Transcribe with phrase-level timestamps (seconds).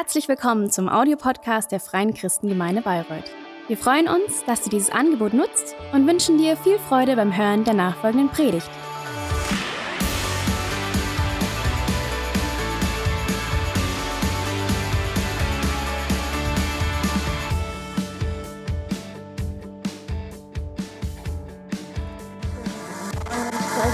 [0.00, 3.24] Herzlich willkommen zum Audiopodcast der Freien Christengemeinde Bayreuth.
[3.66, 7.64] Wir freuen uns, dass du dieses Angebot nutzt und wünschen dir viel Freude beim Hören
[7.64, 8.70] der nachfolgenden Predigt.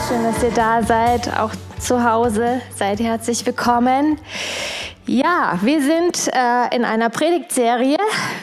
[0.07, 2.61] Schön, dass ihr da seid, auch zu Hause.
[2.77, 4.18] Seid herzlich willkommen.
[5.07, 7.99] Ja, wir sind äh, in einer Predigtserie,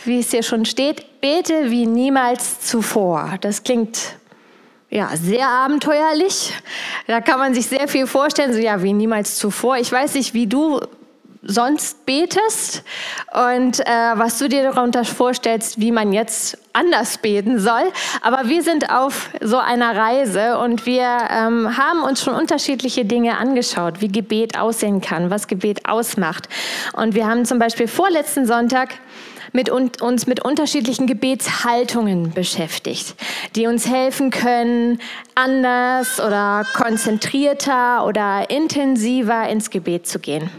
[0.06, 3.40] wie es hier schon steht, bete wie niemals zuvor.
[3.42, 3.98] Das klingt
[4.92, 6.54] ja sehr abenteuerlich.
[7.08, 9.78] Da kann man sich sehr viel vorstellen, so ja, wie niemals zuvor.
[9.78, 10.80] Ich weiß nicht, wie du
[11.44, 12.84] sonst betest
[13.34, 17.92] und äh, was du dir darunter vorstellst, wie man jetzt anders beten soll.
[18.22, 23.38] Aber wir sind auf so einer Reise und wir ähm, haben uns schon unterschiedliche Dinge
[23.38, 26.48] angeschaut, wie Gebet aussehen kann, was Gebet ausmacht.
[26.94, 28.90] Und wir haben zum Beispiel vorletzten Sonntag
[29.54, 33.16] mit uns mit unterschiedlichen Gebetshaltungen beschäftigt,
[33.56, 35.00] die uns helfen können,
[35.36, 40.50] anders oder konzentrierter oder intensiver ins Gebet zu gehen.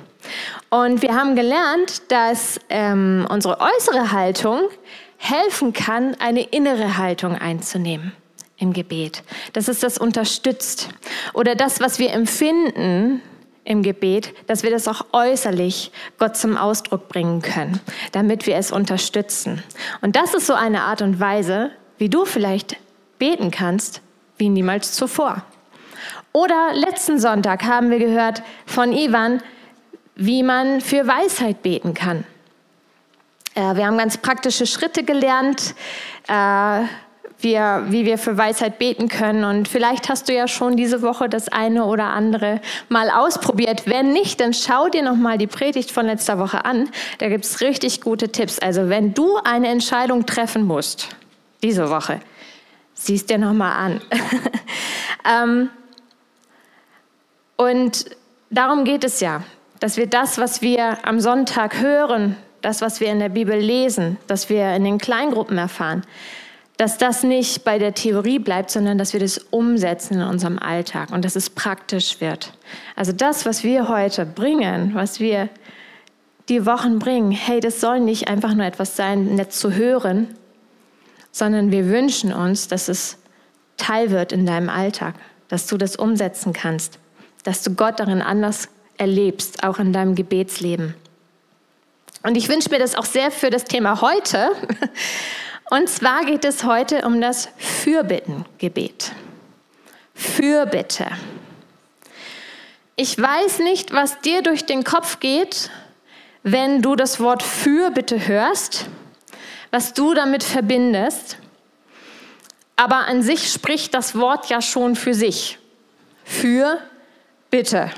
[0.70, 4.68] Und wir haben gelernt, dass ähm, unsere äußere Haltung
[5.16, 8.12] helfen kann, eine innere Haltung einzunehmen
[8.56, 9.22] im Gebet.
[9.52, 10.88] Dass es das unterstützt.
[11.32, 13.22] Oder das, was wir empfinden
[13.64, 17.80] im Gebet, dass wir das auch äußerlich Gott zum Ausdruck bringen können,
[18.12, 19.62] damit wir es unterstützen.
[20.00, 22.76] Und das ist so eine Art und Weise, wie du vielleicht
[23.18, 24.00] beten kannst,
[24.38, 25.44] wie niemals zuvor.
[26.32, 29.42] Oder letzten Sonntag haben wir gehört von Ivan,
[30.14, 32.24] wie man für Weisheit beten kann.
[33.54, 35.74] Äh, wir haben ganz praktische Schritte gelernt,
[36.28, 36.82] äh,
[37.40, 39.44] wir, wie wir für Weisheit beten können.
[39.44, 43.82] Und vielleicht hast du ja schon diese Woche das eine oder andere mal ausprobiert.
[43.86, 46.88] Wenn nicht, dann schau dir noch mal die Predigt von letzter Woche an.
[47.18, 48.58] Da gibt es richtig gute Tipps.
[48.60, 51.08] Also wenn du eine Entscheidung treffen musst,
[51.62, 52.20] diese Woche,
[52.94, 54.00] siehst dir noch mal an.
[55.28, 55.70] ähm,
[57.56, 58.06] und
[58.50, 59.42] darum geht es ja
[59.82, 64.16] dass wir das, was wir am Sonntag hören, das, was wir in der Bibel lesen,
[64.28, 66.04] dass wir in den Kleingruppen erfahren,
[66.76, 71.10] dass das nicht bei der Theorie bleibt, sondern dass wir das umsetzen in unserem Alltag
[71.10, 72.52] und dass es praktisch wird.
[72.94, 75.48] Also das, was wir heute bringen, was wir
[76.48, 80.28] die Wochen bringen, hey, das soll nicht einfach nur etwas sein, nett zu hören,
[81.32, 83.18] sondern wir wünschen uns, dass es
[83.78, 85.16] Teil wird in deinem Alltag,
[85.48, 87.00] dass du das umsetzen kannst,
[87.42, 90.94] dass du Gott darin anders erlebst, auch in deinem Gebetsleben.
[92.22, 94.52] Und ich wünsche mir das auch sehr für das Thema heute.
[95.70, 99.12] Und zwar geht es heute um das Fürbittengebet.
[100.14, 101.06] Fürbitte.
[102.94, 105.70] Ich weiß nicht, was dir durch den Kopf geht,
[106.42, 108.86] wenn du das Wort Fürbitte hörst,
[109.70, 111.38] was du damit verbindest.
[112.76, 115.58] Aber an sich spricht das Wort ja schon für sich.
[116.24, 116.78] Für
[117.52, 117.90] Bitte.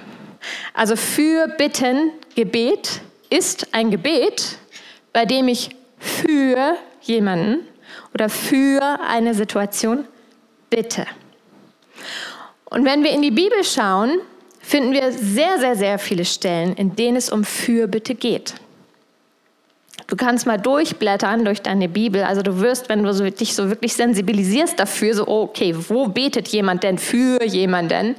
[0.73, 3.01] Also für Bitten, Gebet
[3.31, 4.59] ist ein Gebet,
[5.13, 7.67] bei dem ich für jemanden
[8.13, 10.05] oder für eine Situation
[10.71, 11.07] bitte.
[12.65, 14.21] Und wenn wir in die Bibel schauen,
[14.61, 18.55] finden wir sehr, sehr, sehr viele Stellen, in denen es um Fürbitte geht.
[20.07, 22.25] Du kannst mal durchblättern durch deine Bibel.
[22.25, 26.83] Also du wirst, wenn du dich so wirklich sensibilisierst dafür, so, okay, wo betet jemand
[26.83, 28.17] denn für jemanden?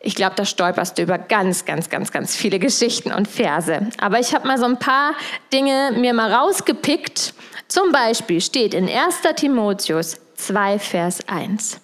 [0.00, 3.80] Ich glaube, da stolperst du über ganz, ganz, ganz, ganz viele Geschichten und Verse.
[4.00, 5.14] Aber ich habe mal so ein paar
[5.52, 7.34] Dinge mir mal rausgepickt.
[7.66, 9.22] Zum Beispiel steht in 1.
[9.36, 11.80] Timotheus 2, Vers 1.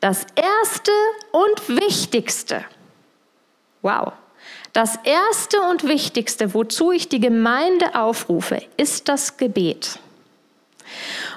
[0.00, 0.90] Das erste
[1.32, 2.64] und wichtigste,
[3.82, 4.12] wow,
[4.74, 9.98] das erste und wichtigste, wozu ich die Gemeinde aufrufe, ist das Gebet.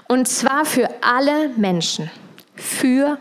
[0.07, 2.09] Und zwar für alle Menschen,
[2.55, 3.19] für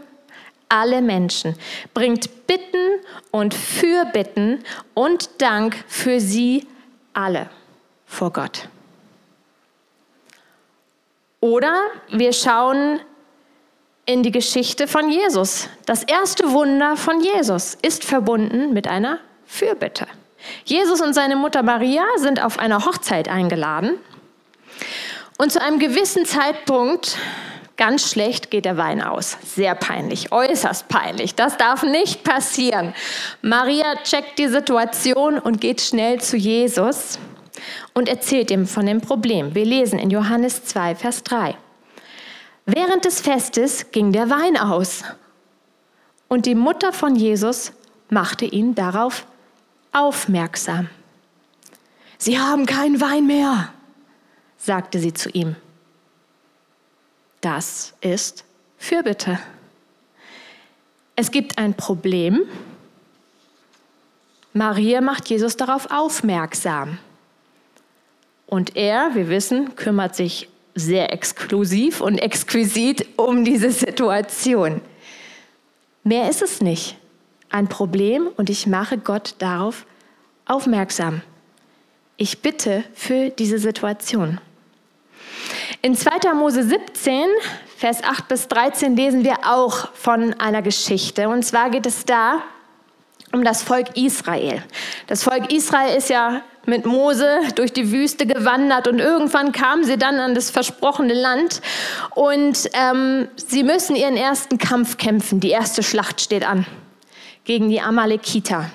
[0.68, 1.56] alle Menschen,
[1.94, 3.00] bringt Bitten
[3.30, 6.66] und Fürbitten und Dank für sie
[7.12, 7.48] alle
[8.06, 8.68] vor Gott.
[11.40, 11.74] Oder
[12.10, 13.00] wir schauen
[14.06, 15.68] in die Geschichte von Jesus.
[15.84, 20.06] Das erste Wunder von Jesus ist verbunden mit einer Fürbitte.
[20.64, 23.98] Jesus und seine Mutter Maria sind auf einer Hochzeit eingeladen
[25.38, 27.18] und zu einem gewissen Zeitpunkt
[27.76, 29.36] Ganz schlecht geht der Wein aus.
[29.44, 31.34] Sehr peinlich, äußerst peinlich.
[31.34, 32.94] Das darf nicht passieren.
[33.42, 37.18] Maria checkt die Situation und geht schnell zu Jesus
[37.92, 39.54] und erzählt ihm von dem Problem.
[39.54, 41.54] Wir lesen in Johannes 2, Vers 3.
[42.64, 45.04] Während des Festes ging der Wein aus
[46.28, 47.72] und die Mutter von Jesus
[48.08, 49.26] machte ihn darauf
[49.92, 50.88] aufmerksam.
[52.18, 53.68] Sie haben keinen Wein mehr,
[54.56, 55.56] sagte sie zu ihm.
[57.46, 58.44] Das ist
[58.76, 59.38] Fürbitte.
[61.14, 62.40] Es gibt ein Problem.
[64.52, 66.98] Maria macht Jesus darauf aufmerksam.
[68.48, 74.80] Und er, wir wissen, kümmert sich sehr exklusiv und exquisit um diese Situation.
[76.02, 76.96] Mehr ist es nicht.
[77.48, 79.86] Ein Problem und ich mache Gott darauf
[80.46, 81.22] aufmerksam.
[82.16, 84.40] Ich bitte für diese Situation.
[85.86, 86.34] In 2.
[86.34, 87.28] Mose 17,
[87.76, 91.28] Vers 8 bis 13 lesen wir auch von einer Geschichte.
[91.28, 92.42] Und zwar geht es da
[93.32, 94.64] um das Volk Israel.
[95.06, 99.96] Das Volk Israel ist ja mit Mose durch die Wüste gewandert und irgendwann kamen sie
[99.96, 101.62] dann an das versprochene Land
[102.16, 105.38] und ähm, sie müssen ihren ersten Kampf kämpfen.
[105.38, 106.66] Die erste Schlacht steht an
[107.44, 108.72] gegen die Amalekiter.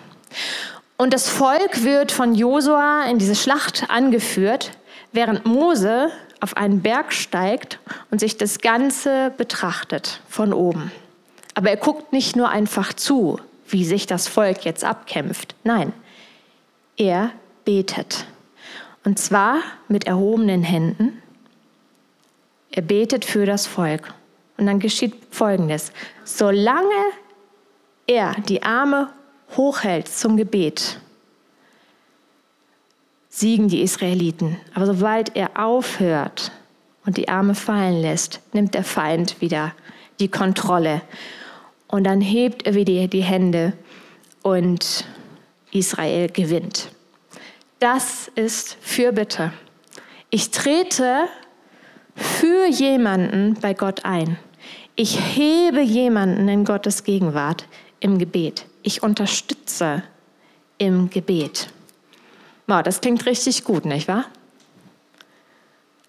[0.96, 4.72] Und das Volk wird von Josua in diese Schlacht angeführt,
[5.12, 6.10] während Mose
[6.42, 7.80] auf einen Berg steigt
[8.10, 10.92] und sich das Ganze betrachtet von oben.
[11.54, 15.56] Aber er guckt nicht nur einfach zu, wie sich das Volk jetzt abkämpft.
[15.64, 15.94] Nein,
[16.98, 17.32] er
[17.64, 18.26] betet.
[19.04, 21.22] Und zwar mit erhobenen Händen.
[22.72, 24.14] Er betet für das Volk.
[24.58, 25.92] Und dann geschieht Folgendes.
[26.24, 26.90] Solange
[28.08, 29.10] er die Arme
[29.58, 31.00] hochhält zum Gebet,
[33.32, 34.58] siegen die Israeliten.
[34.76, 36.52] Aber sobald er aufhört
[37.06, 39.74] und die Arme fallen lässt, nimmt der Feind wieder
[40.20, 41.02] die Kontrolle.
[41.88, 43.74] Und dann hebt er wieder die Hände
[44.44, 45.06] und
[45.72, 46.92] Israel gewinnt.
[47.80, 49.54] Das ist Fürbitte.
[50.30, 51.28] Ich trete
[52.16, 54.38] für jemanden bei Gott ein.
[54.96, 57.66] Ich hebe jemanden in Gottes Gegenwart
[58.02, 58.66] im Gebet.
[58.84, 60.04] Ich unterstütze
[60.78, 61.70] im Gebet.
[62.72, 64.24] Wow, das klingt richtig gut, nicht wahr?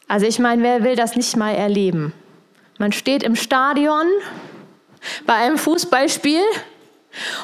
[0.07, 2.13] Also ich meine, wer will das nicht mal erleben?
[2.79, 4.07] Man steht im Stadion
[5.27, 6.45] bei einem Fußballspiel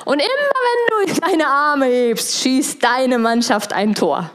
[0.04, 4.30] und immer wenn du deine Arme hebst, schießt deine Mannschaft ein Tor.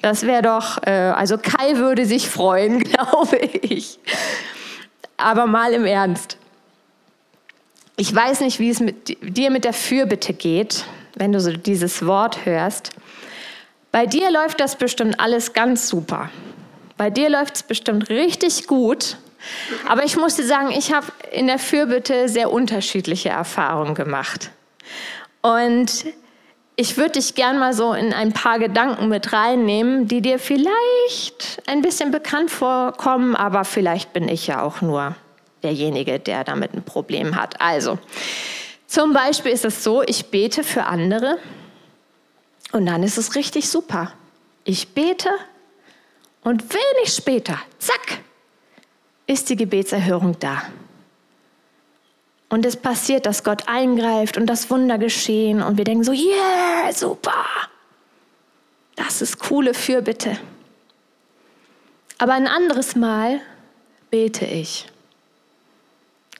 [0.00, 3.98] Das wäre doch, äh, also Kai würde sich freuen, glaube ich.
[5.18, 6.38] Aber mal im Ernst.
[7.96, 10.86] Ich weiß nicht, wie es mit dir mit der Fürbitte geht,
[11.16, 12.94] wenn du so dieses Wort hörst.
[13.94, 16.28] Bei dir läuft das bestimmt alles ganz super.
[16.96, 19.18] Bei dir läuft es bestimmt richtig gut.
[19.86, 24.50] Aber ich musste sagen, ich habe in der Fürbitte sehr unterschiedliche Erfahrungen gemacht.
[25.42, 26.06] Und
[26.74, 31.62] ich würde dich gern mal so in ein paar Gedanken mit reinnehmen, die dir vielleicht
[31.66, 35.14] ein bisschen bekannt vorkommen, aber vielleicht bin ich ja auch nur
[35.62, 37.60] derjenige, der damit ein Problem hat.
[37.60, 38.00] Also,
[38.88, 41.38] zum Beispiel ist es so, ich bete für andere
[42.74, 44.12] und dann ist es richtig super.
[44.64, 45.30] Ich bete
[46.42, 48.18] und wenig später, zack,
[49.28, 50.62] ist die Gebetserhörung da.
[52.48, 56.92] Und es passiert, dass Gott eingreift und das Wunder geschehen und wir denken so, yeah,
[56.92, 57.44] super.
[58.96, 60.36] Das ist coole Fürbitte.
[62.18, 63.40] Aber ein anderes Mal
[64.10, 64.86] bete ich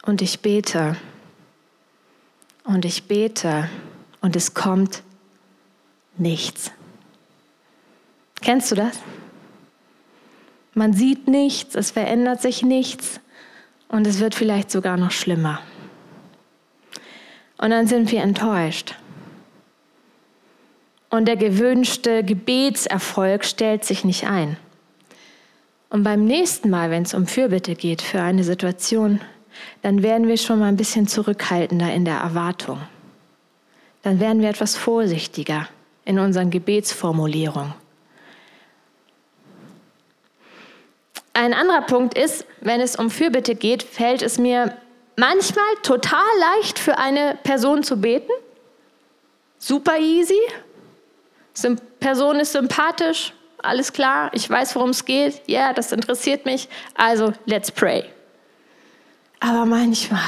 [0.03, 0.97] und ich bete
[2.65, 3.69] und ich bete
[4.21, 5.03] und es kommt
[6.19, 6.71] nichts.
[8.41, 8.99] Kennst du das?
[10.75, 13.21] Man sieht nichts, es verändert sich nichts
[13.89, 15.61] und es wird vielleicht sogar noch schlimmer.
[17.59, 18.97] Und dann sind wir enttäuscht.
[21.11, 24.57] Und der gewünschte Gebetserfolg stellt sich nicht ein.
[25.89, 29.21] Und beim nächsten Mal, wenn es um Fürbitte geht für eine Situation,
[29.83, 32.81] dann werden wir schon mal ein bisschen zurückhaltender in der Erwartung.
[34.03, 35.69] Dann werden wir etwas vorsichtiger
[36.05, 37.75] in unseren Gebetsformulierungen.
[41.33, 44.77] Ein anderer Punkt ist, wenn es um Fürbitte geht, fällt es mir
[45.17, 48.31] manchmal total leicht für eine Person zu beten.
[49.59, 50.39] Super easy.
[51.63, 53.33] Die Person ist sympathisch,
[53.65, 55.43] alles klar, ich weiß, worum es geht.
[55.47, 56.69] Ja, yeah, das interessiert mich.
[56.95, 58.05] Also, let's pray.
[59.41, 60.21] Aber manchmal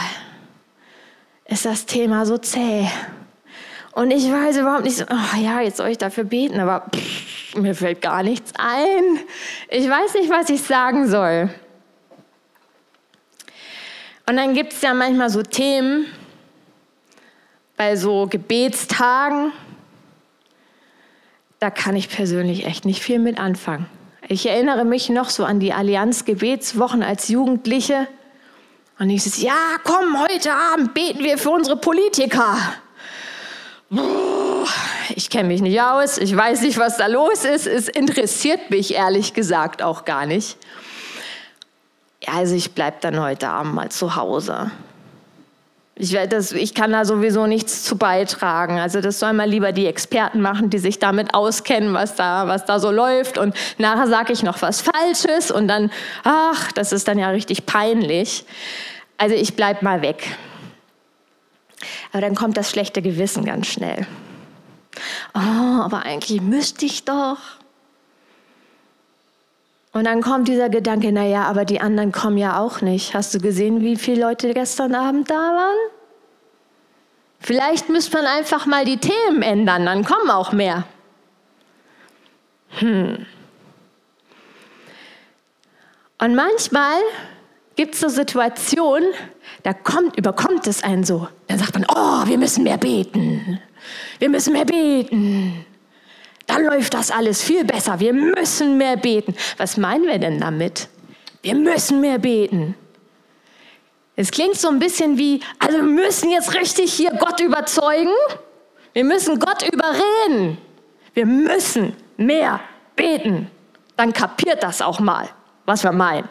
[1.44, 2.88] ist das Thema so zäh.
[3.96, 7.56] Und ich weiß überhaupt nicht so, oh ja, jetzt soll ich dafür beten, aber pff,
[7.56, 9.18] mir fällt gar nichts ein.
[9.70, 11.48] Ich weiß nicht, was ich sagen soll.
[14.28, 16.04] Und dann gibt es ja manchmal so Themen
[17.78, 19.52] bei so Gebetstagen,
[21.58, 23.86] da kann ich persönlich echt nicht viel mit anfangen.
[24.28, 28.08] Ich erinnere mich noch so an die Allianz Gebetswochen als Jugendliche.
[28.98, 32.58] Und ich sage, ja, komm, heute Abend beten wir für unsere Politiker.
[35.14, 38.94] Ich kenne mich nicht aus, ich weiß nicht, was da los ist, es interessiert mich
[38.94, 40.56] ehrlich gesagt auch gar nicht.
[42.26, 44.70] Also ich bleibe dann heute Abend mal zu Hause.
[45.98, 48.78] Ich, das, ich kann da sowieso nichts zu beitragen.
[48.78, 52.66] Also das sollen mal lieber die Experten machen, die sich damit auskennen, was da, was
[52.66, 53.38] da so läuft.
[53.38, 55.90] Und nachher sage ich noch was Falsches und dann,
[56.22, 58.44] ach, das ist dann ja richtig peinlich.
[59.16, 60.36] Also ich bleibe mal weg.
[62.12, 64.06] Aber dann kommt das schlechte Gewissen ganz schnell.
[65.34, 67.38] Oh, aber eigentlich müsste ich doch.
[69.92, 73.14] Und dann kommt dieser Gedanke, naja, aber die anderen kommen ja auch nicht.
[73.14, 75.90] Hast du gesehen, wie viele Leute gestern Abend da waren?
[77.40, 80.84] Vielleicht müsste man einfach mal die Themen ändern, dann kommen auch mehr.
[82.78, 83.24] Hm.
[86.18, 87.00] Und manchmal
[87.76, 89.08] gibt es so Situationen,
[89.66, 91.28] da kommt, überkommt es einen so.
[91.48, 93.60] Dann sagt man, oh, wir müssen mehr beten.
[94.18, 95.64] Wir müssen mehr beten
[96.46, 98.00] dann läuft das alles viel besser.
[98.00, 99.34] Wir müssen mehr beten.
[99.58, 100.88] Was meinen wir denn damit?
[101.42, 102.74] Wir müssen mehr beten.
[104.14, 108.14] Es klingt so ein bisschen wie, also wir müssen jetzt richtig hier Gott überzeugen.
[108.92, 110.58] Wir müssen Gott überreden.
[111.12, 112.60] Wir müssen mehr
[112.94, 113.50] beten.
[113.96, 115.28] Dann kapiert das auch mal,
[115.66, 116.28] was wir meinen.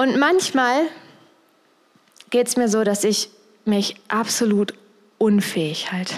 [0.00, 0.86] Und manchmal
[2.30, 3.28] geht es mir so, dass ich
[3.66, 4.72] mich absolut
[5.18, 6.14] unfähig halte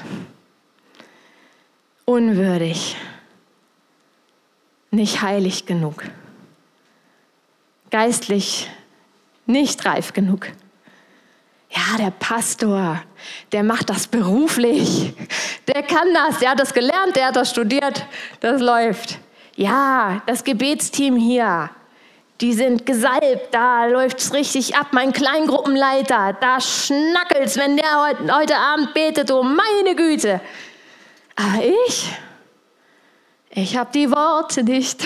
[2.04, 2.96] unwürdig,
[4.92, 6.04] nicht heilig genug,
[7.90, 8.70] geistlich
[9.46, 10.46] nicht reif genug.
[11.70, 13.02] Ja, der Pastor,
[13.50, 15.12] der macht das beruflich,
[15.66, 18.06] der kann das, der hat das gelernt, der hat das studiert,
[18.38, 19.18] das läuft.
[19.56, 21.68] Ja, das Gebetsteam hier,
[22.42, 24.88] die sind gesalbt, da läuft es richtig ab.
[24.90, 30.40] Mein Kleingruppenleiter, da schnackelt's, wenn der heute, heute Abend betet, oh meine Güte.
[31.36, 32.12] Aber ich,
[33.50, 35.04] ich habe die Worte nicht.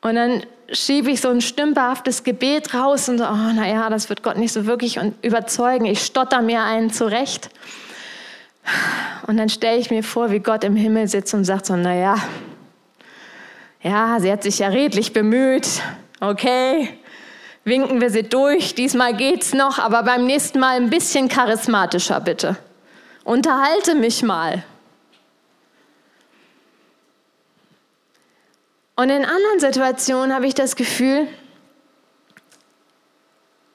[0.00, 4.22] Und dann schiebe ich so ein stümperhaftes Gebet raus und so, oh, naja, das wird
[4.22, 5.86] Gott nicht so wirklich überzeugen.
[5.86, 7.50] Ich stotter mir einen zurecht.
[9.26, 12.16] Und dann stelle ich mir vor, wie Gott im Himmel sitzt und sagt so, naja,
[13.86, 15.80] ja, sie hat sich ja redlich bemüht.
[16.18, 16.88] Okay,
[17.62, 18.74] winken wir sie durch.
[18.74, 22.56] Diesmal geht's noch, aber beim nächsten Mal ein bisschen charismatischer bitte.
[23.22, 24.64] Unterhalte mich mal.
[28.96, 31.28] Und in anderen Situationen habe ich das Gefühl,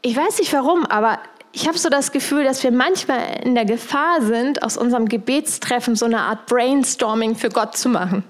[0.01, 1.19] ich weiß nicht warum, aber
[1.53, 5.95] ich habe so das Gefühl, dass wir manchmal in der Gefahr sind, aus unserem Gebetstreffen
[5.95, 8.25] so eine Art Brainstorming für Gott zu machen.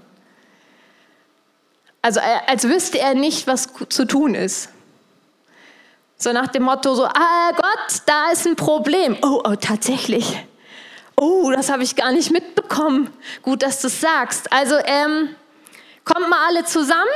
[2.02, 4.70] Also äh, als wüsste er nicht, was zu tun ist.
[6.18, 9.18] So nach dem Motto so, ah Gott, da ist ein Problem.
[9.22, 10.38] Oh, oh, tatsächlich.
[11.16, 13.12] Oh, das habe ich gar nicht mitbekommen.
[13.42, 14.52] Gut, dass du es sagst.
[14.52, 15.36] Also, ähm,
[16.06, 17.08] kommt mal alle zusammen?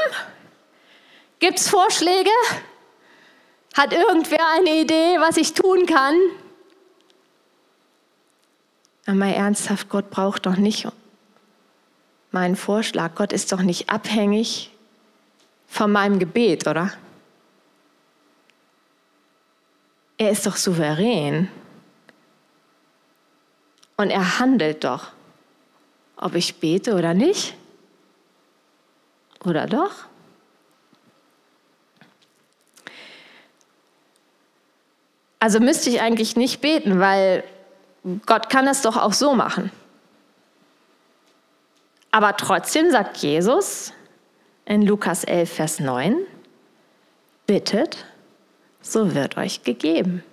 [1.39, 2.29] Gibt es Vorschläge?
[3.75, 6.15] Hat irgendwer eine Idee, was ich tun kann?
[9.07, 10.87] Aber ernsthaft, Gott braucht doch nicht
[12.31, 13.15] meinen Vorschlag.
[13.15, 14.71] Gott ist doch nicht abhängig
[15.75, 16.93] von meinem Gebet, oder?
[20.17, 21.49] Er ist doch souverän.
[23.97, 25.11] Und er handelt doch,
[26.15, 27.55] ob ich bete oder nicht.
[29.43, 29.91] Oder doch?
[35.39, 37.43] Also müsste ich eigentlich nicht beten, weil
[38.25, 39.73] Gott kann es doch auch so machen.
[42.11, 43.91] Aber trotzdem sagt Jesus
[44.65, 46.17] in Lukas 11, Vers 9,
[47.47, 48.05] bittet,
[48.81, 50.23] so wird euch gegeben.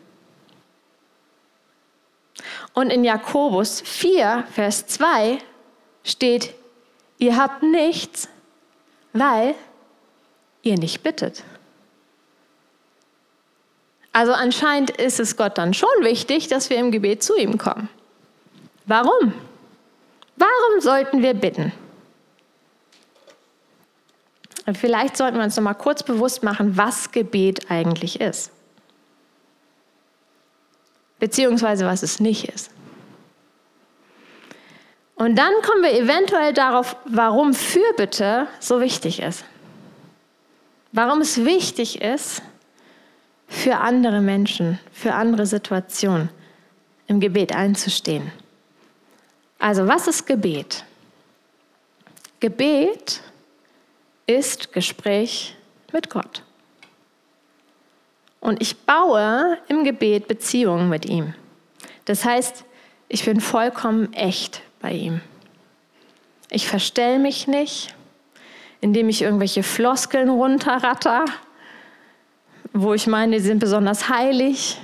[2.75, 5.39] Und in Jakobus 4, Vers 2
[6.05, 6.55] steht,
[7.19, 8.29] ihr habt nichts,
[9.13, 9.55] weil
[10.63, 11.45] ihr nicht bittet.
[14.13, 17.89] Also anscheinend ist es Gott dann schon wichtig, dass wir im Gebet zu ihm kommen.
[18.87, 19.33] Warum?
[20.37, 21.73] Warum sollten wir bitten?
[24.67, 28.53] Und vielleicht sollten wir uns noch mal kurz bewusst machen, was Gebet eigentlich ist
[31.23, 32.69] beziehungsweise was es nicht ist.
[35.15, 39.45] Und dann kommen wir eventuell darauf, warum Fürbitte so wichtig ist.
[40.91, 42.43] Warum es wichtig ist,
[43.47, 46.29] für andere Menschen, für andere Situationen
[47.07, 48.33] im Gebet einzustehen.
[49.61, 50.85] Also was ist Gebet?
[52.41, 53.21] Gebet
[54.27, 55.57] ist Gespräch
[55.93, 56.43] mit Gott.
[58.41, 61.35] Und ich baue im Gebet Beziehungen mit ihm.
[62.05, 62.65] Das heißt,
[63.09, 65.21] ich bin vollkommen echt bei ihm.
[66.51, 67.95] Ich verstell mich nicht,
[68.81, 71.25] indem ich irgendwelche Floskeln runterratter,
[72.73, 74.79] wo ich meine, die sind besonders heilig.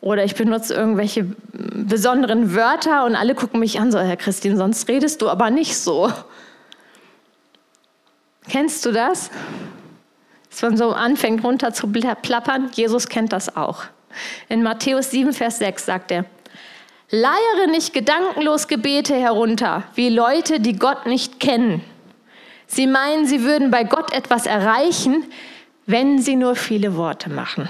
[0.00, 4.88] Oder ich benutze irgendwelche besonderen Wörter und alle gucken mich an, so, Herr Christine, sonst
[4.88, 6.12] redest du aber nicht so.
[8.48, 9.30] Kennst du das?
[10.50, 12.70] Dass man so anfängt runter zu plappern.
[12.72, 13.84] Jesus kennt das auch.
[14.48, 16.24] In Matthäus 7, Vers 6 sagt er,
[17.10, 21.82] Leiere nicht gedankenlos Gebete herunter, wie Leute, die Gott nicht kennen.
[22.66, 25.24] Sie meinen, sie würden bei Gott etwas erreichen,
[25.86, 27.68] wenn sie nur viele Worte machen.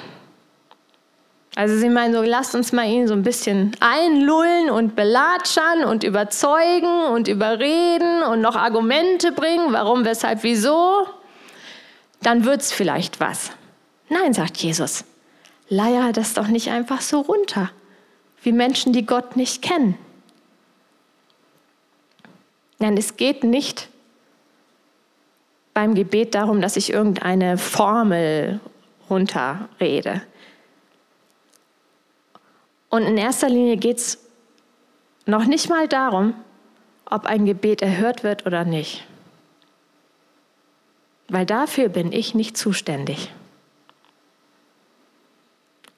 [1.57, 6.05] Also sie meinen so, lasst uns mal ihn so ein bisschen einlullen und belatschern und
[6.05, 11.07] überzeugen und überreden und noch Argumente bringen, warum, weshalb, wieso.
[12.21, 13.53] Dann wird es vielleicht was.
[14.11, 15.07] Nein, sagt Jesus,
[15.71, 17.71] leier das doch nicht einfach so runter,
[18.43, 19.97] wie Menschen, die Gott nicht kennen.
[22.79, 23.89] Nein, es geht nicht
[25.73, 28.61] beim Gebet darum, dass ich irgendeine Formel
[29.09, 30.21] runterrede.
[32.89, 34.19] Und in erster Linie geht es
[35.27, 36.35] noch nicht mal darum,
[37.05, 39.07] ob ein Gebet erhört wird oder nicht.
[41.29, 43.33] Weil dafür bin ich nicht zuständig.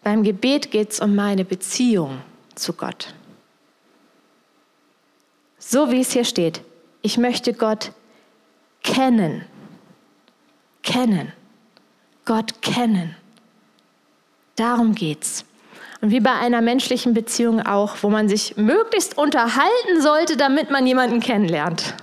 [0.02, 2.22] Beim Gebet geht es um meine Beziehung
[2.54, 3.14] zu Gott.
[5.58, 6.62] So wie es hier steht,
[7.02, 7.92] ich möchte Gott
[8.82, 9.44] kennen
[10.88, 11.32] kennen.
[12.24, 13.14] Gott kennen.
[14.56, 15.44] Darum geht's.
[16.00, 20.86] Und wie bei einer menschlichen Beziehung auch, wo man sich möglichst unterhalten sollte, damit man
[20.86, 21.94] jemanden kennenlernt.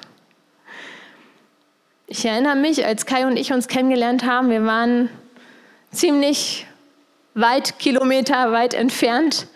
[2.07, 5.09] Ich erinnere mich, als Kai und ich uns kennengelernt haben, wir waren
[5.91, 6.67] ziemlich
[7.33, 9.47] weit, Kilometer weit entfernt.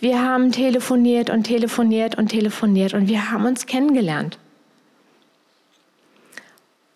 [0.00, 4.38] Wir haben telefoniert und telefoniert und telefoniert und wir haben uns kennengelernt.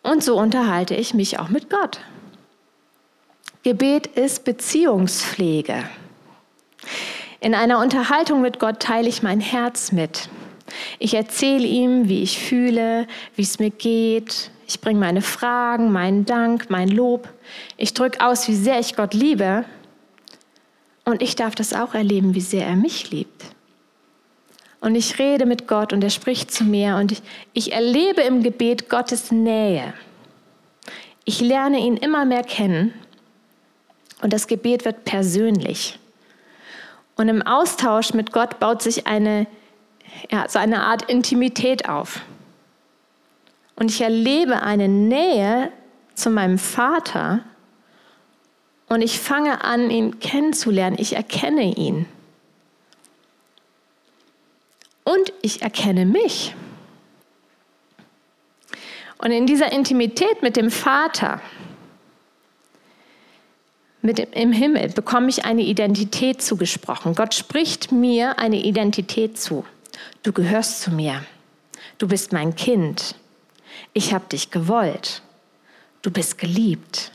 [0.02, 2.00] Und so unterhalte ich mich auch mit Gott.
[3.62, 5.84] Gebet ist Beziehungspflege.
[7.40, 10.28] In einer Unterhaltung mit Gott teile ich mein Herz mit.
[10.98, 14.50] Ich erzähle ihm, wie ich fühle, wie es mir geht.
[14.66, 17.28] Ich bringe meine Fragen, meinen Dank, mein Lob.
[17.76, 19.64] Ich drücke aus, wie sehr ich Gott liebe.
[21.04, 23.42] Und ich darf das auch erleben, wie sehr er mich liebt.
[24.80, 28.42] Und ich rede mit Gott und er spricht zu mir und ich, ich erlebe im
[28.42, 29.94] Gebet Gottes Nähe.
[31.24, 32.92] Ich lerne ihn immer mehr kennen
[34.22, 36.00] und das Gebet wird persönlich.
[37.16, 39.46] Und im Austausch mit Gott baut sich eine,
[40.30, 42.22] ja, so eine Art Intimität auf.
[43.76, 45.72] Und ich erlebe eine Nähe
[46.14, 47.40] zu meinem Vater
[48.88, 50.96] und ich fange an, ihn kennenzulernen.
[50.98, 52.06] Ich erkenne ihn.
[55.04, 56.54] Und ich erkenne mich.
[59.18, 61.40] Und in dieser Intimität mit dem Vater,
[64.02, 67.14] mit dem, im Himmel, bekomme ich eine Identität zugesprochen.
[67.14, 69.64] Gott spricht mir eine Identität zu.
[70.22, 71.24] Du gehörst zu mir.
[71.98, 73.14] Du bist mein Kind.
[73.92, 75.22] Ich habe dich gewollt.
[76.02, 77.12] Du bist geliebt,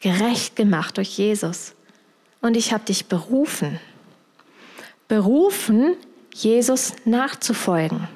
[0.00, 1.74] gerecht gemacht durch Jesus.
[2.40, 3.78] Und ich habe dich berufen.
[5.08, 5.96] Berufen,
[6.32, 8.08] Jesus nachzufolgen.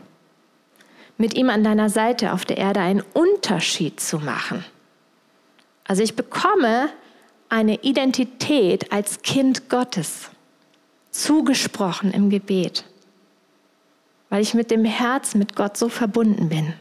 [1.18, 4.64] Mit ihm an deiner Seite auf der Erde einen Unterschied zu machen.
[5.84, 6.88] Also ich bekomme
[7.50, 10.30] eine Identität als Kind Gottes
[11.10, 12.84] zugesprochen im Gebet,
[14.30, 16.72] weil ich mit dem Herz mit Gott so verbunden bin.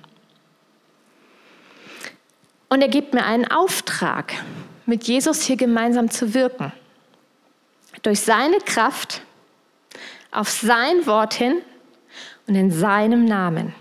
[2.69, 4.33] Und er gibt mir einen Auftrag,
[4.85, 6.71] mit Jesus hier gemeinsam zu wirken.
[8.03, 9.23] Durch seine Kraft
[10.31, 11.61] auf sein Wort hin
[12.47, 13.73] und in seinem Namen.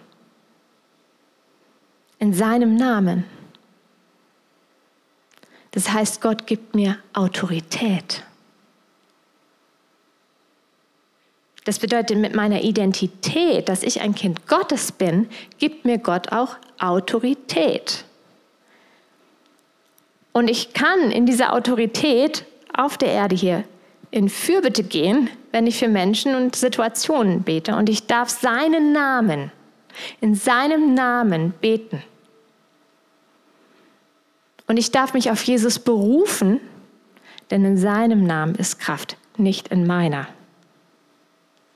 [2.18, 3.24] In seinem Namen.
[5.78, 8.24] Das heißt, Gott gibt mir Autorität.
[11.66, 16.56] Das bedeutet, mit meiner Identität, dass ich ein Kind Gottes bin, gibt mir Gott auch
[16.80, 18.04] Autorität.
[20.32, 22.44] Und ich kann in dieser Autorität
[22.76, 23.62] auf der Erde hier
[24.10, 27.76] in Fürbitte gehen, wenn ich für Menschen und Situationen bete.
[27.76, 29.52] Und ich darf seinen Namen,
[30.20, 32.02] in seinem Namen beten.
[34.68, 36.60] Und ich darf mich auf Jesus berufen,
[37.50, 40.28] denn in seinem Namen ist Kraft, nicht in meiner.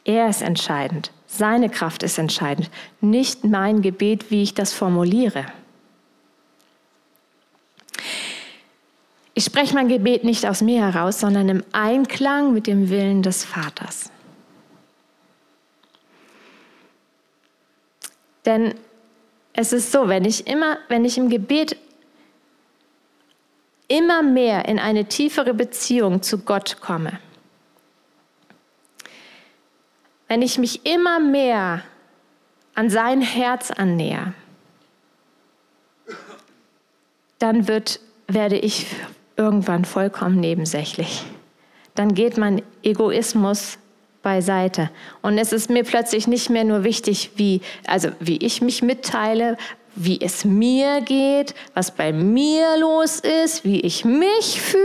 [0.04, 5.46] Er ist entscheidend, seine Kraft ist entscheidend, nicht mein Gebet, wie ich das formuliere.
[9.34, 13.44] Ich spreche mein Gebet nicht aus mir heraus, sondern im Einklang mit dem Willen des
[13.44, 14.10] Vaters.
[18.44, 18.74] Denn
[19.54, 21.76] es ist so, wenn ich immer, wenn ich im Gebet
[23.92, 27.18] immer mehr in eine tiefere Beziehung zu Gott komme,
[30.28, 31.82] wenn ich mich immer mehr
[32.74, 34.32] an sein Herz annäher,
[37.38, 38.86] dann wird, werde ich
[39.36, 41.24] irgendwann vollkommen nebensächlich.
[41.94, 43.76] Dann geht mein Egoismus
[44.22, 44.90] beiseite.
[45.20, 49.58] Und es ist mir plötzlich nicht mehr nur wichtig, wie, also wie ich mich mitteile,
[49.94, 54.82] wie es mir geht, was bei mir los ist, wie ich mich fühle,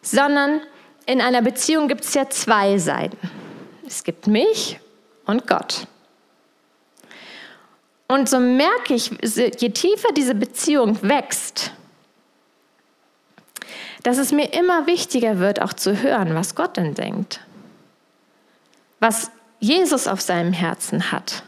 [0.00, 0.60] sondern
[1.06, 3.18] in einer Beziehung gibt es ja zwei Seiten.
[3.86, 4.78] Es gibt mich
[5.26, 5.86] und Gott.
[8.08, 11.72] Und so merke ich, je tiefer diese Beziehung wächst,
[14.02, 17.40] dass es mir immer wichtiger wird, auch zu hören, was Gott denn denkt,
[19.00, 21.44] was Jesus auf seinem Herzen hat.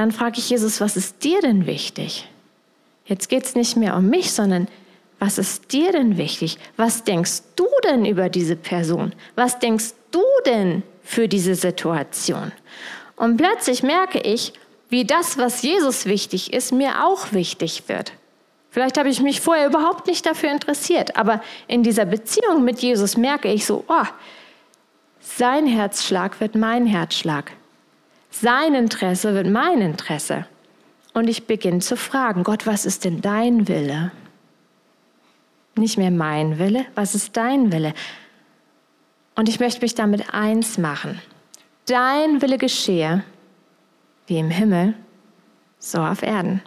[0.00, 2.26] Dann frage ich Jesus, was ist dir denn wichtig?
[3.04, 4.66] Jetzt geht es nicht mehr um mich, sondern
[5.18, 6.56] was ist dir denn wichtig?
[6.78, 9.14] Was denkst du denn über diese Person?
[9.34, 12.50] Was denkst du denn für diese Situation?
[13.14, 14.54] Und plötzlich merke ich,
[14.88, 18.14] wie das, was Jesus wichtig ist, mir auch wichtig wird.
[18.70, 23.18] Vielleicht habe ich mich vorher überhaupt nicht dafür interessiert, aber in dieser Beziehung mit Jesus
[23.18, 24.06] merke ich so, oh,
[25.20, 27.52] sein Herzschlag wird mein Herzschlag.
[28.30, 30.46] Sein Interesse wird mein Interesse.
[31.12, 34.12] Und ich beginne zu fragen, Gott, was ist denn dein Wille?
[35.76, 37.94] Nicht mehr mein Wille, was ist dein Wille?
[39.34, 41.20] Und ich möchte mich damit eins machen.
[41.86, 43.24] Dein Wille geschehe,
[44.26, 44.94] wie im Himmel,
[45.78, 46.62] so auf Erden.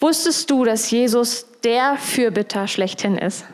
[0.00, 3.44] Wusstest du, dass Jesus der Fürbitter schlechthin ist?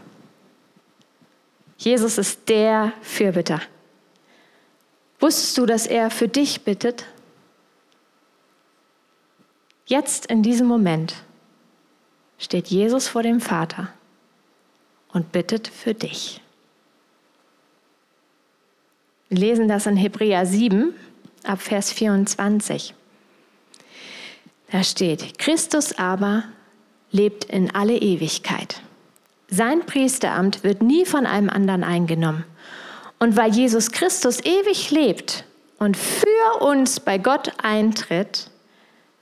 [1.79, 3.61] Jesus ist der Fürbitter.
[5.25, 7.07] Wusstest du, dass er für dich bittet?
[9.87, 11.15] Jetzt in diesem Moment
[12.37, 13.89] steht Jesus vor dem Vater
[15.15, 16.43] und bittet für dich.
[19.31, 20.95] Wir lesen das in Hebräer 7
[21.43, 22.95] ab Vers 24.
[24.73, 26.45] Da steht, Christus aber
[27.13, 28.83] lebt in alle Ewigkeit.
[29.49, 32.45] Sein Priesteramt wird nie von einem anderen eingenommen.
[33.25, 35.45] Und weil Jesus Christus ewig lebt
[35.79, 38.51] und für uns bei Gott eintritt,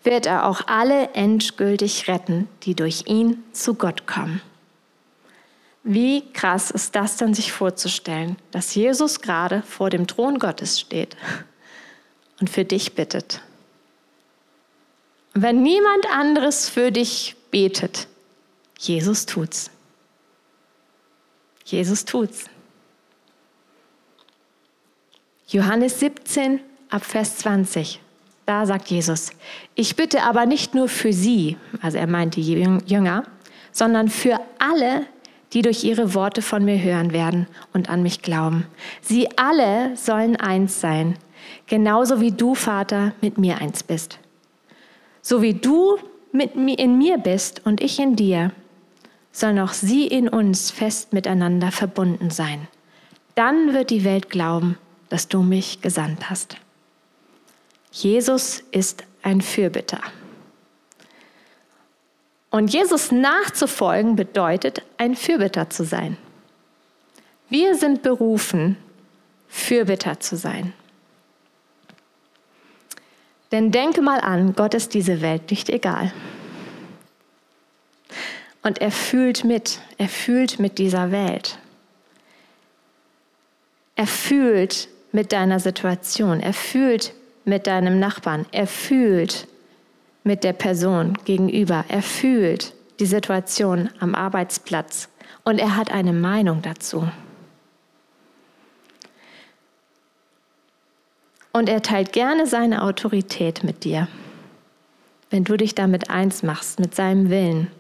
[0.02, 4.42] wird er auch alle endgültig retten, die durch ihn zu Gott kommen.
[5.84, 11.16] Wie krass ist das denn, sich vorzustellen, dass Jesus gerade vor dem Thron Gottes steht
[12.40, 13.40] und für dich bittet.
[15.32, 18.08] Und wenn niemand anderes für dich betet,
[18.80, 19.70] Jesus tut's.
[21.64, 22.46] Jesus tut's.
[25.52, 28.00] Johannes 17 ab Vers 20.
[28.46, 29.32] Da sagt Jesus,
[29.74, 33.24] ich bitte aber nicht nur für sie, also er meint die Jünger,
[33.70, 35.06] sondern für alle,
[35.52, 38.66] die durch ihre Worte von mir hören werden und an mich glauben.
[39.02, 41.18] Sie alle sollen eins sein,
[41.66, 44.18] genauso wie du, Vater, mit mir eins bist.
[45.20, 45.98] So wie du
[46.32, 48.52] mit mir in mir bist und ich in dir,
[49.32, 52.68] sollen auch sie in uns fest miteinander verbunden sein.
[53.34, 54.78] Dann wird die Welt glauben,
[55.12, 56.56] dass du mich gesandt hast.
[57.90, 60.00] Jesus ist ein Fürbitter.
[62.48, 66.16] Und Jesus nachzufolgen bedeutet, ein Fürbitter zu sein.
[67.50, 68.78] Wir sind berufen,
[69.48, 70.72] Fürbitter zu sein.
[73.50, 76.10] Denn denke mal an, Gott ist diese Welt nicht egal.
[78.62, 81.58] Und er fühlt mit, er fühlt mit dieser Welt.
[83.94, 87.12] Er fühlt mit deiner Situation, er fühlt
[87.44, 89.46] mit deinem Nachbarn, er fühlt
[90.24, 91.84] mit der Person gegenüber.
[91.88, 95.08] Er fühlt die Situation am Arbeitsplatz
[95.44, 97.08] und er hat eine Meinung dazu.
[101.52, 104.08] Und er teilt gerne seine Autorität mit dir,
[105.30, 107.70] wenn du dich damit eins machst, mit seinem Willen.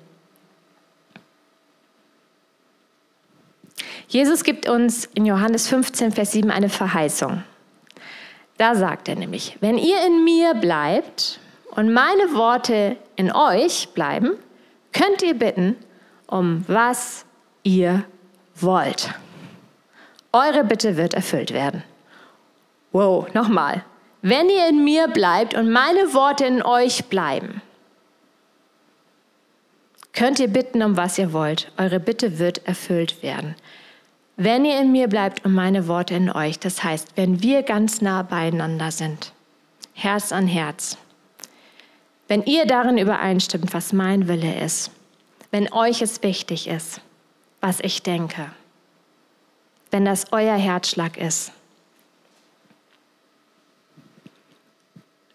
[4.12, 7.44] Jesus gibt uns in Johannes 15, Vers 7 eine Verheißung.
[8.58, 14.32] Da sagt er nämlich, wenn ihr in mir bleibt und meine Worte in euch bleiben,
[14.92, 15.76] könnt ihr bitten,
[16.26, 17.24] um was
[17.62, 18.04] ihr
[18.54, 19.14] wollt.
[20.30, 21.82] Eure Bitte wird erfüllt werden.
[22.92, 23.82] Wow, nochmal.
[24.20, 27.62] Wenn ihr in mir bleibt und meine Worte in euch bleiben,
[30.12, 31.72] könnt ihr bitten, um was ihr wollt.
[31.78, 33.56] Eure Bitte wird erfüllt werden.
[34.36, 38.00] Wenn ihr in mir bleibt und meine Worte in euch, das heißt, wenn wir ganz
[38.00, 39.32] nah beieinander sind,
[39.92, 40.96] Herz an Herz,
[42.28, 44.90] wenn ihr darin übereinstimmt, was mein Wille ist,
[45.50, 47.00] wenn euch es wichtig ist,
[47.60, 48.50] was ich denke,
[49.90, 51.52] wenn das euer Herzschlag ist,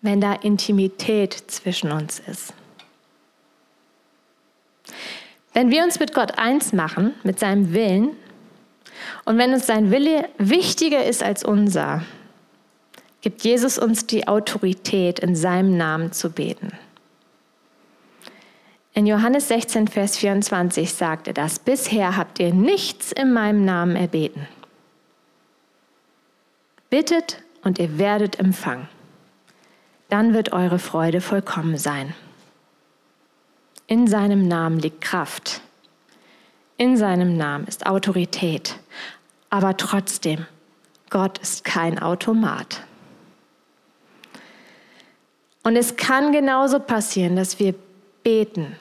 [0.02, 2.54] wenn da Intimität zwischen uns ist.
[5.54, 8.16] Wenn wir uns mit Gott eins machen, mit seinem Willen,
[9.26, 12.04] und wenn uns sein Wille wichtiger ist als unser,
[13.22, 16.72] gibt Jesus uns die Autorität, in seinem Namen zu beten.
[18.94, 23.96] In Johannes 16, Vers 24 sagt er das, bisher habt ihr nichts in meinem Namen
[23.96, 24.48] erbeten.
[26.90, 28.88] Bittet und ihr werdet empfangen.
[30.10, 32.14] Dann wird eure Freude vollkommen sein.
[33.88, 35.62] In seinem Namen liegt Kraft.
[36.78, 38.80] In seinem Namen ist Autorität.
[39.50, 40.46] Aber trotzdem,
[41.10, 42.84] Gott ist kein Automat.
[45.64, 47.76] Und es kann genauso passieren, dass wir
[48.24, 48.76] beten,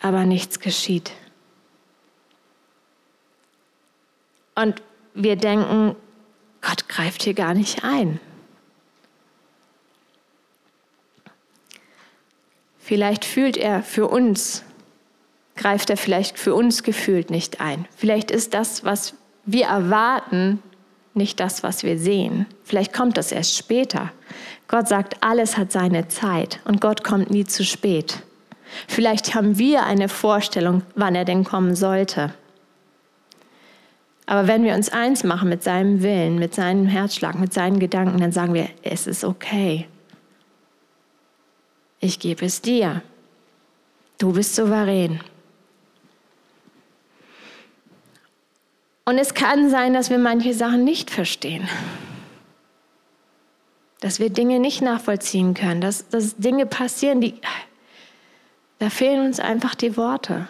[0.00, 1.12] aber nichts geschieht.
[4.54, 4.82] Und
[5.14, 5.96] wir denken,
[6.60, 8.20] Gott greift hier gar nicht ein.
[12.78, 14.64] Vielleicht fühlt er für uns,
[15.56, 17.86] greift er vielleicht für uns gefühlt nicht ein.
[17.96, 20.62] Vielleicht ist das, was wir erwarten,
[21.14, 22.46] nicht das, was wir sehen.
[22.64, 24.10] Vielleicht kommt das erst später.
[24.68, 28.22] Gott sagt, alles hat seine Zeit und Gott kommt nie zu spät.
[28.88, 32.32] Vielleicht haben wir eine Vorstellung, wann er denn kommen sollte.
[34.24, 38.18] Aber wenn wir uns eins machen mit seinem Willen, mit seinem Herzschlag, mit seinen Gedanken,
[38.18, 39.86] dann sagen wir, es ist okay
[42.02, 43.00] ich gebe es dir.
[44.18, 45.20] Du bist souverän.
[49.04, 51.68] Und es kann sein, dass wir manche Sachen nicht verstehen.
[54.00, 55.80] Dass wir Dinge nicht nachvollziehen können.
[55.80, 57.34] Dass, dass Dinge passieren, die.
[58.78, 60.48] Da fehlen uns einfach die Worte.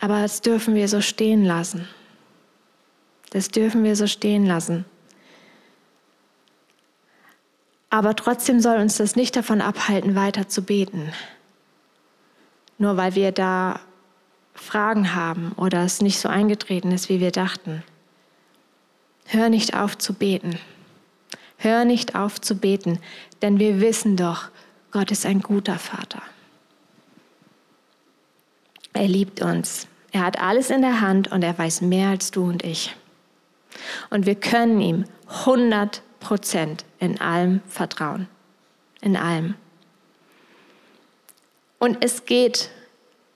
[0.00, 1.88] Aber das dürfen wir so stehen lassen.
[3.30, 4.84] Das dürfen wir so stehen lassen.
[7.88, 11.12] Aber trotzdem soll uns das nicht davon abhalten, weiter zu beten.
[12.78, 13.80] Nur weil wir da
[14.62, 17.82] Fragen haben oder es nicht so eingetreten ist, wie wir dachten.
[19.26, 20.58] Hör nicht auf zu beten.
[21.58, 22.98] Hör nicht auf zu beten,
[23.40, 24.50] denn wir wissen doch,
[24.92, 26.22] Gott ist ein guter Vater.
[28.92, 29.88] Er liebt uns.
[30.12, 32.94] Er hat alles in der Hand und er weiß mehr als du und ich.
[34.10, 38.28] Und wir können ihm 100 Prozent in allem vertrauen.
[39.00, 39.54] In allem.
[41.78, 42.70] Und es geht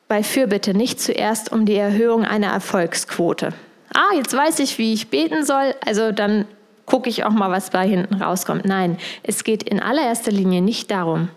[0.09, 3.53] bei Fürbitte nicht zuerst um die Erhöhung einer Erfolgsquote.
[3.95, 6.47] Ah, jetzt weiß ich, wie ich beten soll, also dann
[6.85, 8.65] gucke ich auch mal, was bei hinten rauskommt.
[8.65, 11.29] Nein, es geht in allererster Linie nicht darum,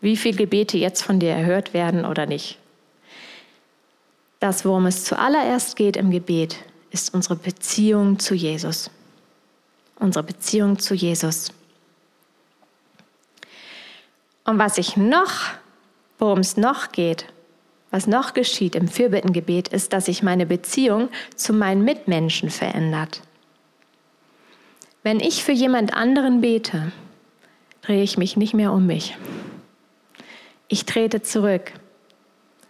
[0.00, 2.58] wie viele Gebete jetzt von dir erhört werden oder nicht.
[4.38, 6.56] Das, worum es zuallererst geht im Gebet,
[6.90, 8.90] ist unsere Beziehung zu Jesus
[9.98, 11.52] unsere Beziehung zu Jesus.
[14.44, 15.32] Und was ich noch,
[16.18, 17.26] worum es noch geht,
[17.90, 23.22] was noch geschieht im Fürbittengebet, ist, dass sich meine Beziehung zu meinen Mitmenschen verändert.
[25.02, 26.92] Wenn ich für jemand anderen bete,
[27.82, 29.16] drehe ich mich nicht mehr um mich.
[30.68, 31.72] Ich trete zurück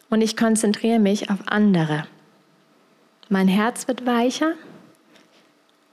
[0.09, 2.07] und ich konzentriere mich auf andere.
[3.29, 4.53] Mein Herz wird weicher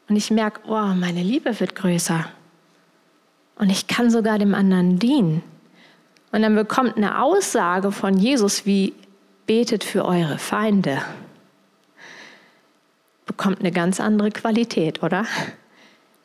[0.08, 2.26] und ich merke, oh, meine Liebe wird größer.
[3.58, 5.42] Und ich kann sogar dem anderen dienen.
[6.32, 8.94] Und dann bekommt eine Aussage von Jesus wie,
[9.46, 11.02] betet für eure Feinde.
[13.26, 15.26] Bekommt eine ganz andere Qualität, oder?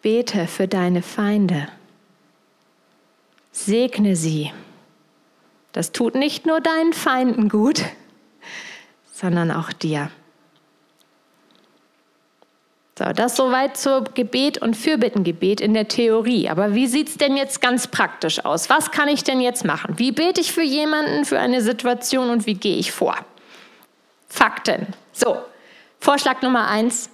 [0.03, 1.69] Bete für deine Feinde.
[3.53, 4.53] Segne sie.
[5.73, 7.85] Das tut nicht nur deinen Feinden gut,
[9.13, 10.11] sondern auch dir.
[13.01, 16.51] So, das soweit zur Gebet und Fürbittengebet in der Theorie.
[16.51, 18.69] Aber wie sieht es denn jetzt ganz praktisch aus?
[18.69, 19.99] Was kann ich denn jetzt machen?
[19.99, 23.17] Wie bete ich für jemanden, für eine Situation und wie gehe ich vor?
[24.29, 24.87] Fakten.
[25.15, 25.39] So,
[25.99, 27.09] Vorschlag Nummer eins,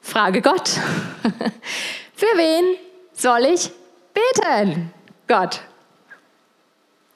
[0.00, 0.70] frage Gott.
[2.14, 2.76] für wen
[3.12, 3.70] soll ich
[4.14, 4.90] beten?
[5.28, 5.60] Gott.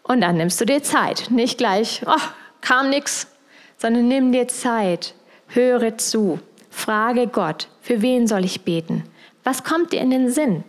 [0.03, 1.31] Und dann nimmst du dir Zeit.
[1.31, 2.21] Nicht gleich, oh,
[2.61, 3.29] kam nichts,
[3.79, 5.15] sondern nimm dir Zeit.
[5.49, 6.39] Höre zu.
[6.75, 9.05] Frage Gott, für wen soll ich beten?
[9.43, 10.65] Was kommt dir in den Sinn?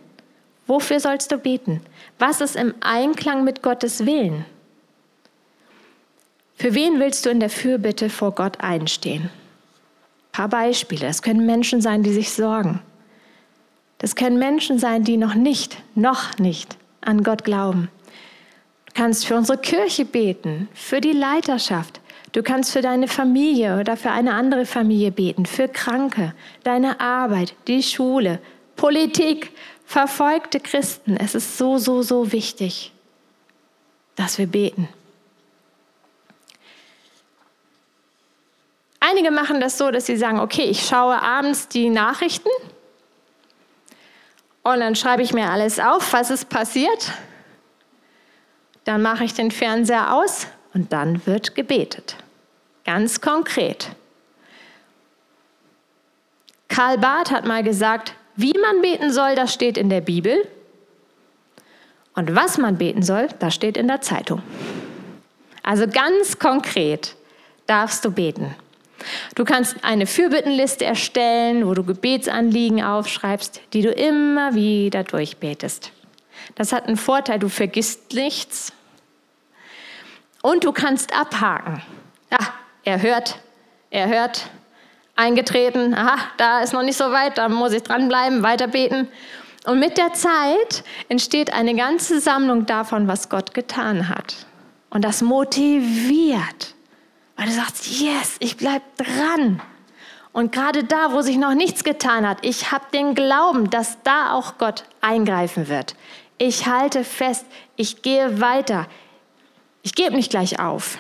[0.68, 1.82] Wofür sollst du beten?
[2.20, 4.46] Was ist im Einklang mit Gottes Willen?
[6.56, 9.24] Für wen willst du in der Fürbitte vor Gott einstehen?
[9.24, 11.06] Ein paar Beispiele.
[11.06, 12.82] Das können Menschen sein, die sich sorgen.
[13.98, 17.90] Das können Menschen sein, die noch nicht, noch nicht an Gott glauben.
[18.86, 22.00] Du kannst für unsere Kirche beten, für die Leiterschaft.
[22.36, 26.34] Du kannst für deine Familie oder für eine andere Familie beten, für Kranke,
[26.66, 28.40] deine Arbeit, die Schule,
[28.76, 31.16] Politik, verfolgte Christen.
[31.16, 32.92] Es ist so, so, so wichtig,
[34.18, 34.90] dass wir beten.
[39.00, 42.50] Einige machen das so, dass sie sagen, okay, ich schaue abends die Nachrichten
[44.62, 47.14] und dann schreibe ich mir alles auf, was ist passiert.
[48.84, 52.18] Dann mache ich den Fernseher aus und dann wird gebetet.
[52.86, 53.90] Ganz konkret.
[56.68, 60.48] Karl Barth hat mal gesagt, wie man beten soll, das steht in der Bibel.
[62.16, 64.42] Und was man beten soll, das steht in der Zeitung.
[65.64, 67.16] Also ganz konkret
[67.66, 68.56] darfst du beten.
[69.36, 75.92] Du kannst eine Fürbittenliste erstellen, wo du Gebetsanliegen aufschreibst, die du immer wieder durchbetest.
[76.56, 78.74] Das hat einen Vorteil, du vergisst nichts
[80.42, 81.82] und du kannst abhaken.
[82.30, 82.54] Ah,
[82.86, 83.40] er hört,
[83.90, 84.50] er hört,
[85.16, 89.08] eingetreten, aha, da ist noch nicht so weit, da muss ich dranbleiben, weiter beten.
[89.66, 94.46] Und mit der Zeit entsteht eine ganze Sammlung davon, was Gott getan hat.
[94.90, 96.76] Und das motiviert.
[97.36, 99.62] Weil du sagst, yes, ich bleib dran.
[100.32, 104.34] Und gerade da, wo sich noch nichts getan hat, ich habe den Glauben, dass da
[104.34, 105.96] auch Gott eingreifen wird.
[106.38, 107.46] Ich halte fest,
[107.76, 108.88] ich gehe weiter.
[109.82, 111.00] Ich gebe nicht gleich auf.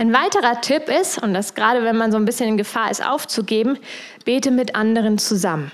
[0.00, 3.04] Ein weiterer Tipp ist, und das gerade wenn man so ein bisschen in Gefahr ist
[3.04, 3.76] aufzugeben,
[4.24, 5.72] bete mit anderen zusammen.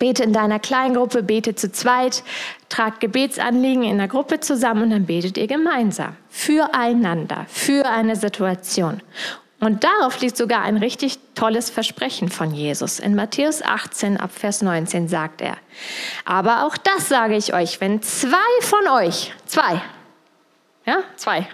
[0.00, 2.24] Bete in deiner Kleingruppe, bete zu zweit,
[2.68, 6.16] tragt Gebetsanliegen in der Gruppe zusammen und dann betet ihr gemeinsam.
[6.30, 9.02] Füreinander, für eine Situation.
[9.60, 12.98] Und darauf liegt sogar ein richtig tolles Versprechen von Jesus.
[12.98, 15.58] In Matthäus 18 ab Vers 19 sagt er,
[16.24, 19.80] aber auch das sage ich euch, wenn zwei von euch, zwei,
[20.86, 21.46] ja, zwei,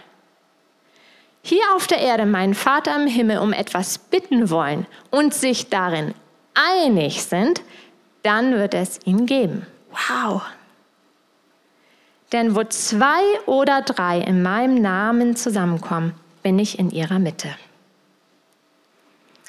[1.46, 6.14] hier auf der Erde meinen Vater im Himmel um etwas bitten wollen und sich darin
[6.54, 7.60] einig sind,
[8.22, 9.66] dann wird es ihn geben.
[9.90, 10.40] Wow.
[12.32, 17.50] Denn wo zwei oder drei in meinem Namen zusammenkommen, bin ich in ihrer Mitte.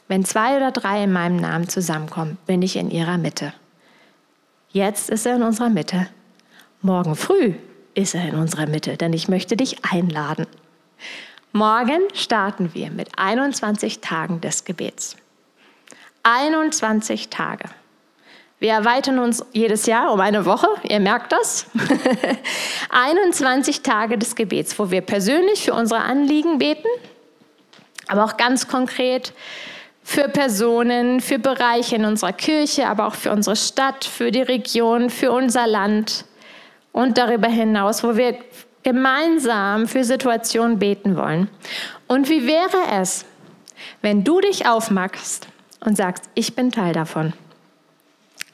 [0.10, 3.53] Wenn zwei oder drei in meinem Namen zusammenkommen, bin ich in ihrer Mitte.
[4.69, 6.10] Jetzt ist er in unserer Mitte.
[6.81, 7.53] Morgen früh
[7.93, 10.45] ist er in unserer Mitte, denn ich möchte dich einladen.
[11.56, 15.15] Morgen starten wir mit 21 Tagen des Gebets.
[16.24, 17.70] 21 Tage.
[18.60, 21.68] Wir erweitern uns jedes Jahr um eine Woche, ihr merkt das.
[22.89, 26.89] 21 Tage des Gebets, wo wir persönlich für unsere Anliegen beten,
[28.08, 29.32] aber auch ganz konkret
[30.04, 35.10] für Personen, für Bereiche in unserer Kirche, aber auch für unsere Stadt, für die Region,
[35.10, 36.26] für unser Land
[36.91, 38.38] und darüber hinaus, wo wir
[38.86, 41.50] gemeinsam für Situationen beten wollen.
[42.08, 43.26] Und wie wäre es,
[44.02, 45.48] wenn du dich aufmachst
[45.80, 47.34] und sagst, ich bin Teil davon?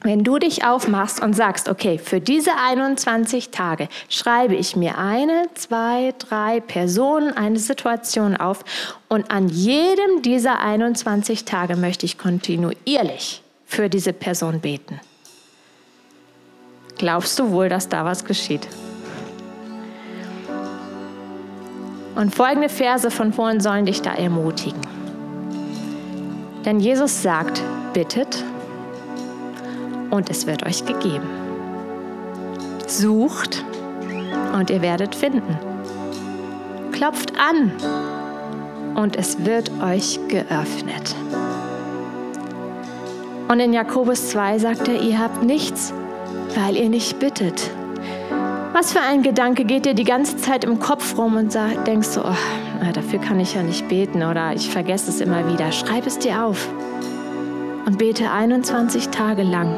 [0.00, 5.48] Wenn du dich aufmachst und sagst, okay, für diese 21 Tage schreibe ich mir eine,
[5.54, 8.64] zwei, drei Personen, eine Situation auf
[9.08, 14.98] und an jedem dieser 21 Tage möchte ich kontinuierlich für diese Person beten.
[16.96, 18.66] Glaubst du wohl, dass da was geschieht?
[22.14, 24.80] Und folgende Verse von vorhin sollen dich da ermutigen.
[26.64, 28.44] Denn Jesus sagt, bittet
[30.10, 31.26] und es wird euch gegeben.
[32.86, 33.64] Sucht
[34.52, 35.58] und ihr werdet finden.
[36.92, 37.72] Klopft an
[38.94, 41.16] und es wird euch geöffnet.
[43.48, 45.92] Und in Jakobus 2 sagt er, ihr habt nichts,
[46.54, 47.70] weil ihr nicht bittet.
[48.72, 51.54] Was für ein Gedanke geht dir die ganze Zeit im Kopf rum und
[51.86, 55.70] denkst so, oh, dafür kann ich ja nicht beten oder ich vergesse es immer wieder.
[55.72, 56.68] Schreib es dir auf
[57.84, 59.74] und bete 21 Tage lang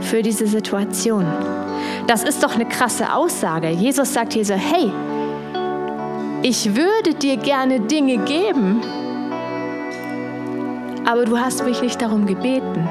[0.00, 1.26] für diese Situation.
[2.06, 3.70] Das ist doch eine krasse Aussage.
[3.70, 4.92] Jesus sagt hier so, hey,
[6.42, 8.82] ich würde dir gerne Dinge geben,
[11.04, 12.88] aber du hast mich nicht darum gebeten.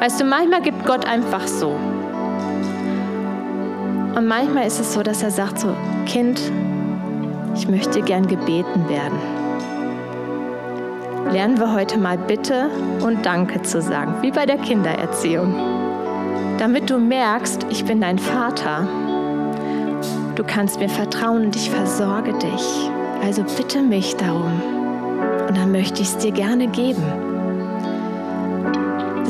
[0.00, 1.76] Weißt du, manchmal gibt Gott einfach so.
[4.14, 5.74] Und manchmal ist es so, dass er sagt so,
[6.06, 6.40] Kind,
[7.54, 9.18] ich möchte gern gebeten werden.
[11.32, 12.68] Lernen wir heute mal Bitte
[13.02, 15.54] und Danke zu sagen, wie bei der Kindererziehung.
[16.58, 18.86] Damit du merkst, ich bin dein Vater
[20.34, 22.90] Du kannst mir vertrauen und ich versorge dich.
[23.22, 24.60] Also bitte mich darum.
[25.46, 27.31] Und dann möchte ich es dir gerne geben.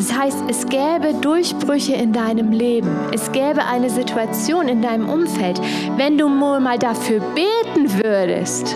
[0.03, 2.91] Das heißt, es gäbe Durchbrüche in deinem Leben.
[3.15, 5.61] Es gäbe eine Situation in deinem Umfeld,
[5.97, 8.75] wenn du mal dafür beten würdest.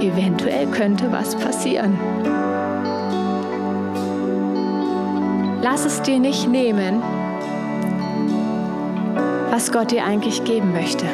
[0.00, 1.98] Eventuell könnte was passieren.
[5.60, 7.02] Lass es dir nicht nehmen,
[9.50, 11.04] was Gott dir eigentlich geben möchte.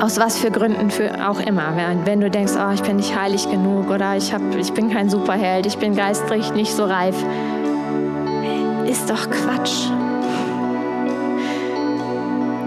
[0.00, 1.74] Aus was für Gründen für auch immer.
[2.04, 5.08] Wenn du denkst, oh, ich bin nicht heilig genug oder ich, hab, ich bin kein
[5.08, 7.16] Superheld, ich bin geistlich nicht so reif.
[8.86, 9.88] Ist doch Quatsch.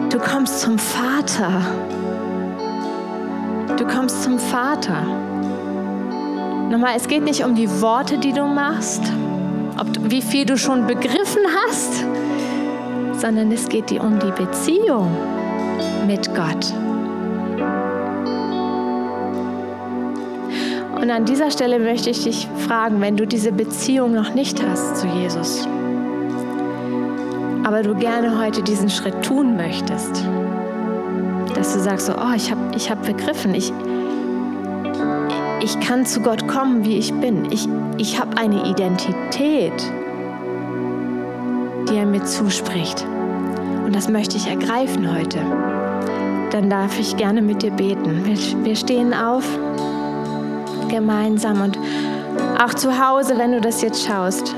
[0.10, 1.62] Du kommst zum Vater.
[3.78, 5.04] Du kommst zum Vater.
[6.70, 9.04] Nochmal, es geht nicht um die Worte, die du machst,
[9.80, 12.04] ob, wie viel du schon begriffen hast,
[13.14, 15.16] sondern es geht dir um die Beziehung
[16.08, 16.74] mit Gott.
[21.02, 24.98] Und an dieser Stelle möchte ich dich fragen, wenn du diese Beziehung noch nicht hast
[24.98, 25.66] zu Jesus,
[27.64, 30.26] aber du gerne heute diesen Schritt tun möchtest,
[31.56, 33.72] dass du sagst so, oh, ich habe ich hab begriffen, ich,
[35.62, 37.50] ich kann zu Gott kommen, wie ich bin.
[37.52, 39.74] Ich, ich habe eine Identität,
[41.90, 43.06] die er mir zuspricht.
[43.86, 45.40] Und das möchte ich ergreifen heute.
[46.52, 48.26] Dann darf ich gerne mit dir beten.
[48.26, 49.46] Wir, wir stehen auf
[50.90, 51.80] gemeinsam und
[52.62, 54.54] auch zu Hause, wenn du das jetzt schaust.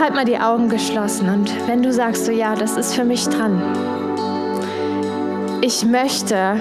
[0.00, 3.28] Halt mal die Augen geschlossen und wenn du sagst, so ja, das ist für mich
[3.28, 3.60] dran.
[5.62, 6.56] Ich möchte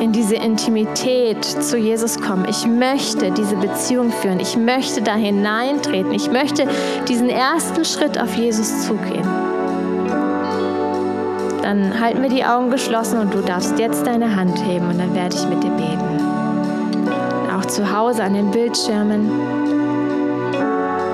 [0.00, 2.46] in diese Intimität zu Jesus kommen.
[2.48, 4.40] Ich möchte diese Beziehung führen.
[4.40, 6.12] Ich möchte da hineintreten.
[6.12, 6.66] Ich möchte
[7.08, 9.28] diesen ersten Schritt auf Jesus zugehen.
[11.62, 15.14] Dann halten wir die Augen geschlossen und du darfst jetzt deine Hand heben und dann
[15.14, 16.07] werde ich mit dir beten.
[17.68, 19.30] Zu Hause an den Bildschirmen.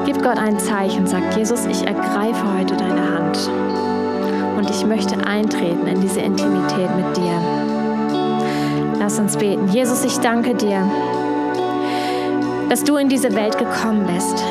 [0.07, 3.51] Gib Gott ein Zeichen, sagt Jesus, ich ergreife heute deine Hand
[4.57, 7.41] und ich möchte eintreten in diese Intimität mit dir.
[9.01, 9.69] Lass uns beten.
[9.69, 10.89] Jesus, ich danke dir,
[12.71, 14.43] dass du in diese Welt gekommen bist.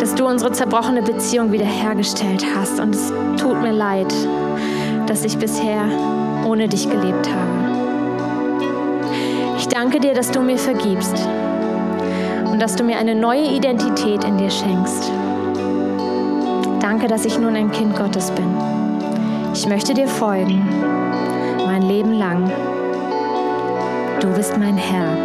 [0.00, 2.80] Dass du unsere zerbrochene Beziehung wiederhergestellt hast.
[2.80, 4.12] Und es tut mir leid,
[5.06, 5.84] dass ich bisher
[6.44, 7.51] ohne dich gelebt habe.
[9.72, 11.16] Danke dir, dass du mir vergibst
[12.44, 15.10] und dass du mir eine neue Identität in dir schenkst.
[16.78, 18.54] Danke, dass ich nun ein Kind Gottes bin.
[19.54, 20.62] Ich möchte dir folgen,
[21.64, 22.52] mein Leben lang.
[24.20, 25.16] Du bist mein Herr.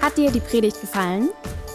[0.00, 1.28] Hat dir die Predigt gefallen?